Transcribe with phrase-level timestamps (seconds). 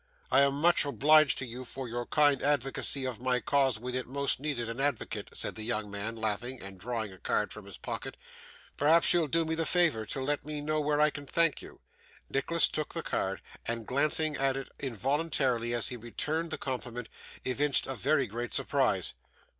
[0.31, 4.07] 'I am much obliged to you for your kind advocacy of my cause when it
[4.07, 7.77] most needed an advocate,' said the young man, laughing, and drawing a card from his
[7.77, 8.17] pocket.
[8.77, 11.81] 'Perhaps you'll do me the favour to let me know where I can thank you.'
[12.31, 17.07] Nicholas took the card, and glancing at it involuntarily as he returned the compliment,
[17.45, 19.13] evinced very great surprise.